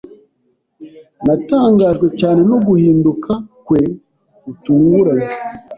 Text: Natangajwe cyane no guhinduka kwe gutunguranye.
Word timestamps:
Natangajwe 1.25 2.07
cyane 2.19 2.41
no 2.49 2.57
guhinduka 2.67 3.31
kwe 3.65 3.81
gutunguranye. 4.43 5.27